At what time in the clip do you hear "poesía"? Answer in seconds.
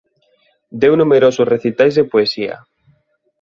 2.11-2.55